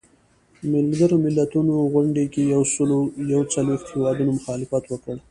ملګرو 0.73 1.15
ملتونو 1.25 1.73
غونډې 1.91 2.25
کې 2.33 2.41
یو 2.53 2.61
سلو 2.73 2.97
یو 3.33 3.41
څلویښت 3.53 3.87
هیوادونو 3.93 4.31
مخالفت 4.37 4.83
وکړ. 4.87 5.15